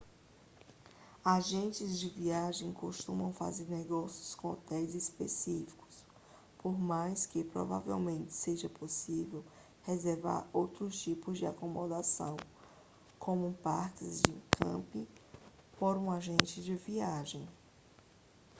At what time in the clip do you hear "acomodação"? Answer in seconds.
11.45-12.35